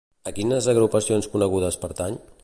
[0.29, 2.17] A quines agrupacions conegudes pertany?